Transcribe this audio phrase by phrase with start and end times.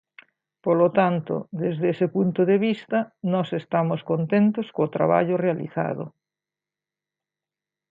[0.65, 2.99] Polo tanto, desde ese punto de vista,
[3.33, 6.05] nós estamos contentos co traballo realizado.